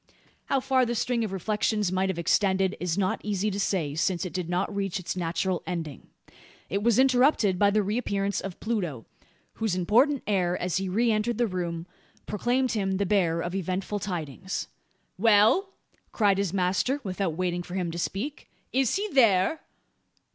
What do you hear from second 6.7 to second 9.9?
was interrupted by the reappearance of Pluto; whose